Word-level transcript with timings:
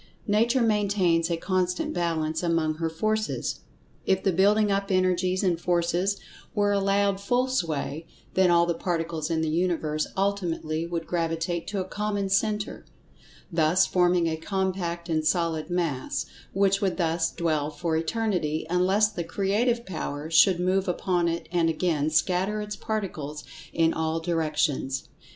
Nature 0.25 0.63
maintains 0.63 1.29
a 1.29 1.37
constant 1.37 1.93
balance 1.93 2.41
among 2.41 2.73
her 2.77 2.89
Forces. 2.89 3.59
If 4.07 4.23
the 4.23 4.31
building 4.31 4.71
up 4.71 4.89
energies 4.89 5.43
and 5.43 5.61
forces 5.61 6.19
were 6.55 6.71
allowed 6.71 7.21
full 7.21 7.47
sway, 7.47 8.07
then 8.33 8.49
all 8.49 8.65
the 8.65 8.73
Particles 8.73 9.29
in 9.29 9.41
the 9.41 9.47
Universe 9.47 10.07
ultimately 10.17 10.87
would 10.87 11.05
gravitate 11.05 11.67
to 11.67 11.79
a 11.81 11.87
common 11.87 12.29
centre, 12.29 12.83
thus 13.51 13.85
forming 13.85 14.25
a 14.25 14.37
compact 14.37 15.07
and 15.07 15.23
solid 15.23 15.69
Mass, 15.69 16.25
which 16.51 16.81
would 16.81 16.97
thus 16.97 17.29
dwell 17.31 17.69
for 17.69 17.95
Eternity, 17.95 18.65
unless 18.71 19.07
the 19.09 19.23
Creative 19.23 19.85
Power 19.85 20.31
should 20.31 20.59
move 20.59 20.87
upon 20.87 21.27
it 21.27 21.47
and 21.51 21.69
again 21.69 22.09
scatter 22.09 22.59
its 22.59 22.75
Particles 22.75 23.43
in[Pg 23.71 23.91
110] 23.91 23.93
all 23.93 24.19
directions. 24.19 25.07